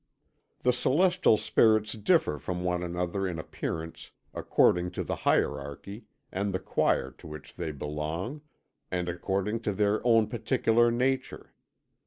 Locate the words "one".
2.63-2.81